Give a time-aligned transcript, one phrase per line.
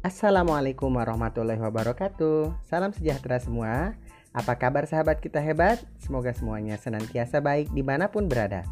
[0.00, 2.64] Assalamualaikum warahmatullahi wabarakatuh.
[2.64, 4.00] Salam sejahtera semua.
[4.32, 5.76] Apa kabar sahabat kita hebat?
[6.00, 8.64] Semoga semuanya senantiasa baik di mana pun berada.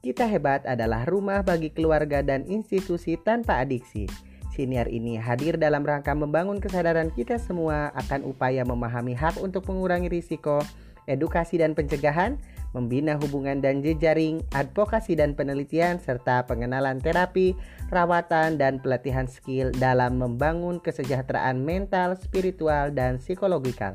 [0.00, 4.08] Kita hebat adalah rumah bagi keluarga dan institusi tanpa adiksi.
[4.48, 10.08] Siniar ini hadir dalam rangka membangun kesadaran kita semua akan upaya memahami hak untuk mengurangi
[10.08, 10.64] risiko,
[11.04, 12.40] edukasi dan pencegahan,
[12.72, 17.52] membina hubungan dan jejaring, advokasi dan penelitian, serta pengenalan terapi,
[17.92, 23.94] rawatan, dan pelatihan skill dalam membangun kesejahteraan mental, spiritual, dan psikologikal.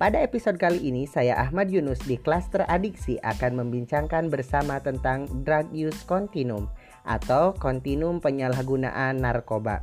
[0.00, 5.68] Pada episode kali ini, saya Ahmad Yunus di Cluster Adiksi akan membincangkan bersama tentang Drug
[5.76, 6.72] Use Continuum
[7.04, 9.76] atau kontinum penyalahgunaan narkoba.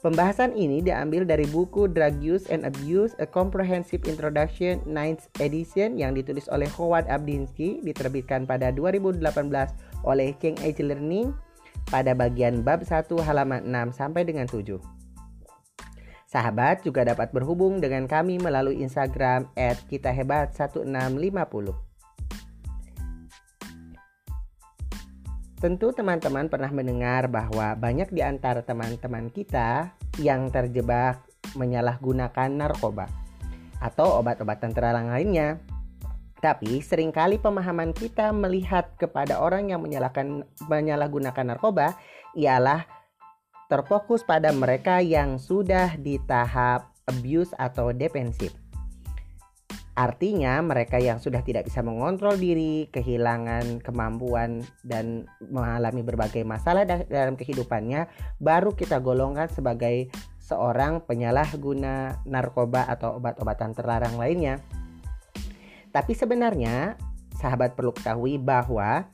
[0.00, 6.16] Pembahasan ini diambil dari buku Drug Use and Abuse: A Comprehensive Introduction 9th edition yang
[6.16, 9.20] ditulis oleh Howard Abdinsky diterbitkan pada 2018
[10.08, 11.36] oleh King Age Learning
[11.92, 14.80] pada bagian bab 1 halaman 6 sampai dengan 7.
[16.24, 19.52] Sahabat juga dapat berhubung dengan kami melalui Instagram
[19.92, 21.89] @kitahebat1650.
[25.60, 31.20] Tentu teman-teman pernah mendengar bahwa banyak di antara teman-teman kita yang terjebak
[31.52, 33.04] menyalahgunakan narkoba
[33.76, 35.60] atau obat-obatan terlarang lainnya.
[36.40, 41.92] Tapi sering kali pemahaman kita melihat kepada orang yang menyalahkan menyalahgunakan narkoba
[42.32, 42.88] ialah
[43.68, 48.56] terfokus pada mereka yang sudah di tahap abuse atau defensif.
[49.98, 57.34] Artinya mereka yang sudah tidak bisa mengontrol diri, kehilangan kemampuan dan mengalami berbagai masalah dalam
[57.34, 58.06] kehidupannya
[58.38, 64.62] baru kita golongkan sebagai seorang penyalahguna narkoba atau obat-obatan terlarang lainnya.
[65.90, 66.94] Tapi sebenarnya
[67.34, 69.10] sahabat perlu ketahui bahwa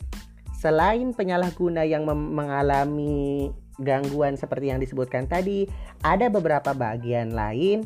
[0.56, 3.48] selain penyalahguna yang mengalami
[3.80, 5.68] gangguan seperti yang disebutkan tadi,
[6.00, 7.84] ada beberapa bagian lain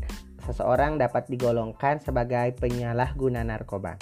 [0.51, 3.95] seseorang dapat digolongkan sebagai penyalahguna narkoba.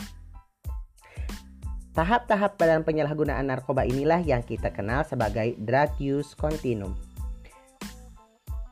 [1.92, 6.96] Tahap-tahap dalam penyalahgunaan narkoba inilah yang kita kenal sebagai drug use continuum.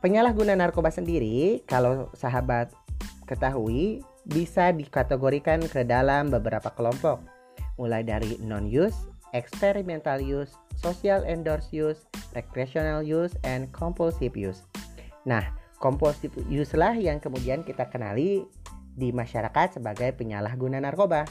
[0.00, 2.70] Penyalahguna narkoba sendiri, kalau sahabat
[3.26, 7.18] ketahui, bisa dikategorikan ke dalam beberapa kelompok,
[7.76, 8.94] mulai dari non-use,
[9.34, 12.06] experimental use, social endorse use,
[12.38, 14.62] recreational use, and compulsive use.
[15.26, 15.42] Nah,
[15.86, 18.42] Kompulsif use lah yang kemudian kita kenali
[18.90, 21.22] di masyarakat sebagai penyalahguna narkoba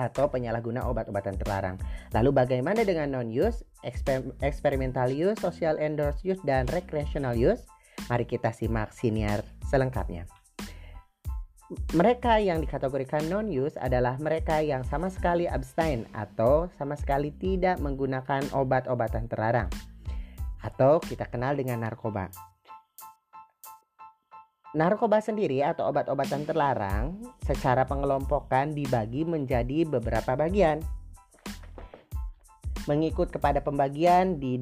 [0.00, 1.76] atau penyalahguna obat-obatan terlarang.
[2.16, 7.68] Lalu bagaimana dengan non-use, eksper experimental use, social endorse use, dan recreational use?
[8.08, 10.24] Mari kita simak siniar selengkapnya.
[11.92, 18.40] Mereka yang dikategorikan non-use adalah mereka yang sama sekali abstain atau sama sekali tidak menggunakan
[18.56, 19.68] obat-obatan terlarang
[20.64, 22.53] atau kita kenal dengan narkoba.
[24.74, 27.14] Narkoba sendiri atau obat-obatan terlarang
[27.46, 30.82] secara pengelompokan dibagi menjadi beberapa bagian.
[32.90, 34.58] Mengikut kepada pembagian di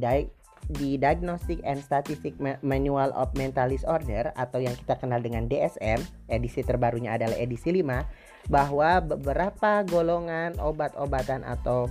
[0.68, 6.60] di Diagnostic and Statistic Manual of Mental Disorder atau yang kita kenal dengan DSM, edisi
[6.60, 11.88] terbarunya adalah edisi 5, bahwa beberapa golongan obat-obatan atau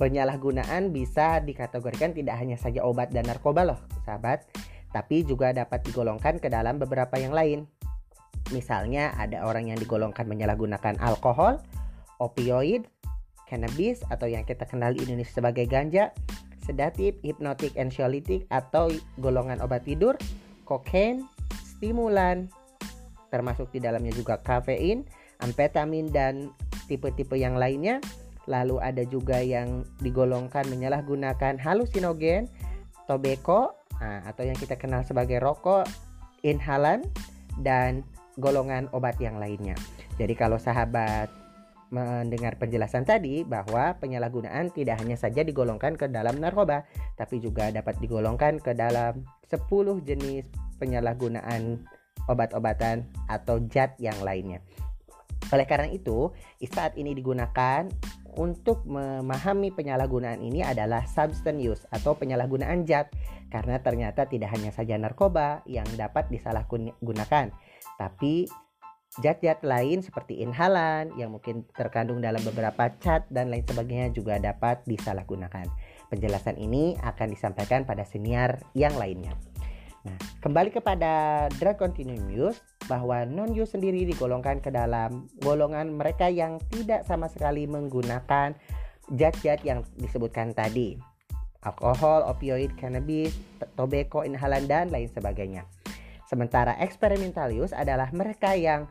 [0.00, 4.48] penyalahgunaan bisa dikategorikan tidak hanya saja obat dan narkoba loh, sahabat
[4.94, 7.66] tapi juga dapat digolongkan ke dalam beberapa yang lain.
[8.54, 11.58] Misalnya ada orang yang digolongkan menyalahgunakan alkohol,
[12.22, 12.86] opioid,
[13.46, 16.10] cannabis atau yang kita kenal di Indonesia sebagai ganja,
[16.66, 18.90] sedatif, hipnotik, anxiolytic atau
[19.22, 20.18] golongan obat tidur,
[20.66, 21.22] kokain,
[21.62, 22.50] stimulan,
[23.30, 25.06] termasuk di dalamnya juga kafein,
[25.44, 26.50] amfetamin dan
[26.90, 28.02] tipe-tipe yang lainnya.
[28.46, 32.46] Lalu ada juga yang digolongkan menyalahgunakan halusinogen,
[33.10, 35.86] tobacco, nah, atau yang kita kenal sebagai rokok,
[36.42, 37.04] inhalan,
[37.60, 38.04] dan
[38.36, 39.76] golongan obat yang lainnya.
[40.20, 41.32] Jadi kalau sahabat
[41.88, 46.82] mendengar penjelasan tadi bahwa penyalahgunaan tidak hanya saja digolongkan ke dalam narkoba,
[47.14, 50.50] tapi juga dapat digolongkan ke dalam 10 jenis
[50.82, 51.86] penyalahgunaan
[52.26, 54.58] obat-obatan atau zat yang lainnya.
[55.54, 56.34] Oleh karena itu,
[56.66, 57.86] saat ini digunakan
[58.36, 63.10] untuk memahami penyalahgunaan ini adalah substance use atau penyalahgunaan zat
[63.48, 67.50] karena ternyata tidak hanya saja narkoba yang dapat disalahgunakan
[67.96, 68.46] tapi
[69.16, 74.84] zat-zat lain seperti inhalan yang mungkin terkandung dalam beberapa cat dan lain sebagainya juga dapat
[74.84, 75.64] disalahgunakan.
[76.12, 79.32] Penjelasan ini akan disampaikan pada senior yang lainnya.
[80.06, 86.30] Nah, kembali kepada drug continuum use bahwa non use sendiri digolongkan ke dalam golongan mereka
[86.30, 88.54] yang tidak sama sekali menggunakan
[89.10, 90.94] zat-zat yang disebutkan tadi
[91.66, 93.34] alkohol, opioid, cannabis,
[93.74, 95.66] tobacco, inhalan, dan lain sebagainya.
[96.30, 98.86] Sementara experimental use adalah mereka yang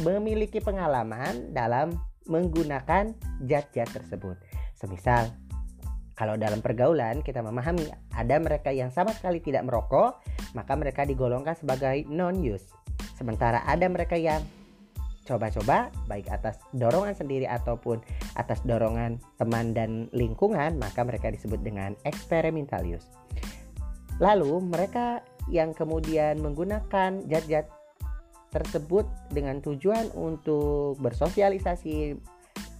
[0.00, 1.92] memiliki pengalaman dalam
[2.24, 3.12] menggunakan
[3.44, 4.40] zat-zat tersebut.
[4.72, 5.28] Semisal,
[6.14, 10.22] kalau dalam pergaulan kita memahami ada mereka yang sama sekali tidak merokok,
[10.54, 12.70] maka mereka digolongkan sebagai non-use.
[13.18, 14.42] Sementara ada mereka yang
[15.24, 17.98] coba-coba baik atas dorongan sendiri ataupun
[18.36, 23.08] atas dorongan teman dan lingkungan maka mereka disebut dengan experimental use.
[24.22, 27.66] Lalu mereka yang kemudian menggunakan zat-zat
[28.54, 29.02] tersebut
[29.34, 32.14] dengan tujuan untuk bersosialisasi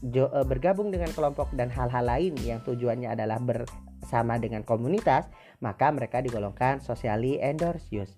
[0.05, 5.27] eh, bergabung dengan kelompok dan hal-hal lain yang tujuannya adalah bersama dengan komunitas
[5.65, 8.13] maka mereka digolongkan socially endorsed use.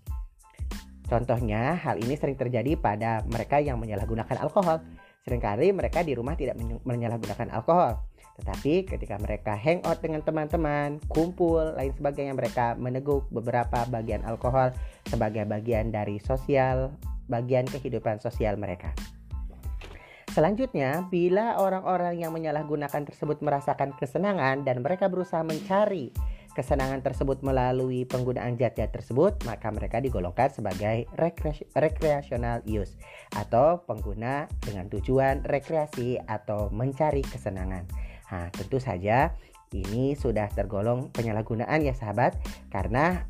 [1.07, 4.83] Contohnya, hal ini sering terjadi pada mereka yang menyalahgunakan alkohol.
[5.23, 8.03] Seringkali mereka di rumah tidak menyalahgunakan alkohol.
[8.43, 14.75] Tetapi ketika mereka hangout dengan teman-teman, kumpul, lain sebagainya, mereka meneguk beberapa bagian alkohol
[15.07, 16.91] sebagai bagian dari sosial,
[17.31, 18.91] bagian kehidupan sosial mereka.
[20.37, 26.13] Selanjutnya, bila orang-orang yang menyalahgunakan tersebut merasakan kesenangan dan mereka berusaha mencari
[26.53, 31.09] kesenangan tersebut melalui penggunaan zat-zat tersebut, maka mereka digolongkan sebagai
[31.73, 33.01] recreational use
[33.33, 37.89] atau pengguna dengan tujuan rekreasi atau mencari kesenangan.
[38.29, 39.33] Nah, tentu saja
[39.73, 42.37] ini sudah tergolong penyalahgunaan ya sahabat
[42.69, 43.25] karena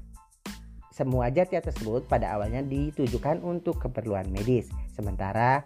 [0.91, 4.67] semua zat-zat tersebut pada awalnya ditujukan untuk keperluan medis.
[4.91, 5.62] Sementara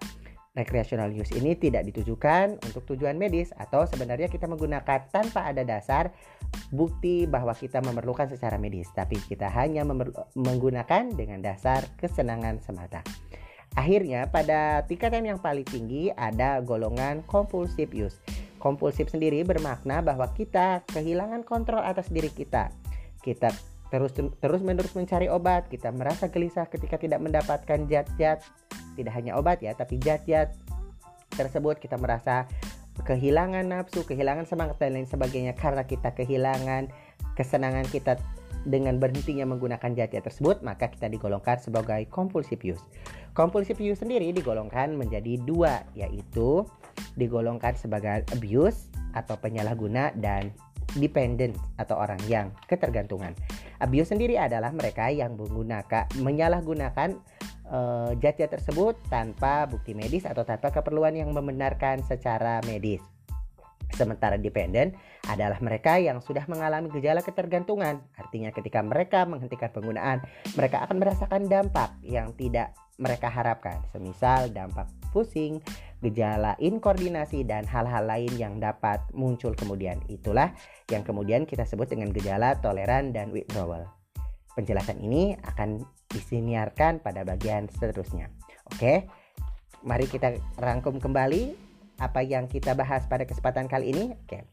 [0.58, 6.10] recreational use ini tidak ditujukan untuk tujuan medis atau sebenarnya kita menggunakan tanpa ada dasar
[6.74, 9.86] bukti bahwa kita memerlukan secara medis, tapi kita hanya
[10.34, 13.06] menggunakan dengan dasar kesenangan semata.
[13.78, 18.18] Akhirnya pada tingkatan yang paling tinggi ada golongan compulsive use.
[18.58, 22.74] Kompulsif sendiri bermakna bahwa kita kehilangan kontrol atas diri kita.
[23.22, 23.54] Kita
[23.90, 28.40] terus terus menerus mencari obat, kita merasa gelisah ketika tidak mendapatkan zat-zat
[28.94, 30.54] tidak hanya obat ya tapi zat-zat
[31.34, 32.46] tersebut kita merasa
[33.02, 36.92] kehilangan nafsu, kehilangan semangat dan lain sebagainya karena kita kehilangan
[37.34, 38.20] kesenangan kita
[38.68, 42.84] dengan berhentinya menggunakan zat-zat tersebut maka kita digolongkan sebagai compulsive use.
[43.32, 46.66] Compulsive use sendiri digolongkan menjadi dua yaitu
[47.16, 50.52] digolongkan sebagai abuse atau penyalahguna dan
[50.98, 53.32] dependent atau orang yang ketergantungan.
[53.80, 57.16] Abuse sendiri adalah mereka yang menggunakan menyalahgunakan
[57.72, 63.00] uh, tersebut tanpa bukti medis atau tanpa keperluan yang membenarkan secara medis.
[63.90, 64.94] Sementara dependen
[65.26, 67.98] adalah mereka yang sudah mengalami gejala ketergantungan.
[68.14, 70.22] Artinya ketika mereka menghentikan penggunaan,
[70.54, 72.70] mereka akan merasakan dampak yang tidak
[73.02, 73.82] mereka harapkan.
[73.90, 75.58] Semisal dampak pusing,
[76.00, 80.00] gejala inkoordinasi dan hal-hal lain yang dapat muncul kemudian.
[80.08, 80.52] Itulah
[80.88, 83.84] yang kemudian kita sebut dengan gejala toleran dan withdrawal.
[84.56, 88.32] Penjelasan ini akan disiniarkan pada bagian seterusnya.
[88.72, 89.06] Oke,
[89.86, 91.54] mari kita rangkum kembali
[92.00, 94.04] apa yang kita bahas pada kesempatan kali ini.
[94.26, 94.48] Oke,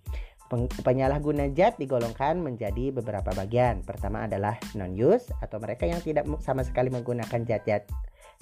[0.83, 3.83] penyalahguna zat digolongkan menjadi beberapa bagian.
[3.83, 7.87] Pertama adalah non-use atau mereka yang tidak sama sekali menggunakan zat-zat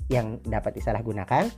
[0.10, 1.50] yang dapat disalahgunakan.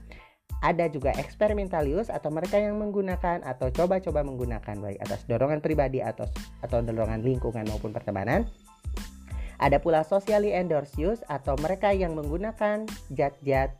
[0.57, 6.01] Ada juga experimental use atau mereka yang menggunakan atau coba-coba menggunakan baik atas dorongan pribadi
[6.01, 6.25] atau
[6.65, 8.49] atau dorongan lingkungan maupun pertemanan.
[9.57, 13.73] Ada pula socially endorsed use atau mereka yang menggunakan zat-zat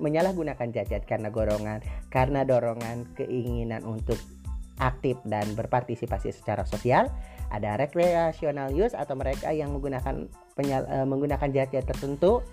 [0.00, 4.16] menyalahgunakan zat-zat karena dorongan karena dorongan keinginan untuk
[4.80, 7.10] aktif dan berpartisipasi secara sosial.
[7.48, 12.44] Ada recreational use atau mereka yang menggunakan penyal, uh, menggunakan zat-zat tertentu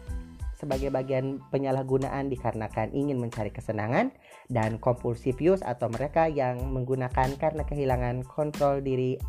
[0.56, 4.16] sebagai bagian penyalahgunaan dikarenakan ingin mencari kesenangan
[4.48, 9.20] dan compulsive use atau mereka yang menggunakan karena kehilangan kontrol diri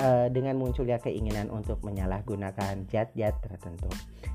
[0.00, 3.86] uh, dengan munculnya keinginan untuk menyalahgunakan zat-zat tertentu.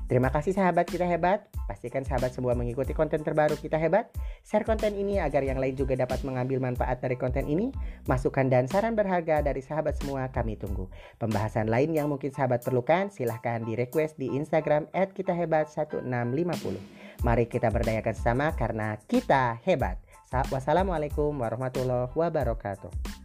[0.06, 1.50] Terima kasih sahabat kita hebat.
[1.66, 4.06] Pastikan sahabat semua mengikuti konten terbaru kita hebat.
[4.46, 7.74] Share konten ini agar yang lain juga dapat mengambil manfaat dari konten ini.
[8.06, 10.86] Masukan dan saran berharga dari sahabat semua kami tunggu.
[11.18, 16.78] Pembahasan lain yang mungkin sahabat perlukan silahkan di request di Instagram @kitahebat1650.
[17.26, 19.98] Mari kita berdayakan sama karena kita hebat.
[20.30, 23.15] Wassalamualaikum warahmatullahi wabarakatuh.